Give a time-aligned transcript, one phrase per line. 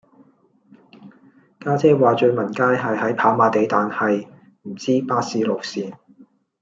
[1.59, 4.27] 家姐話聚文街係喺跑馬地但係
[4.63, 5.93] 唔知巴士路線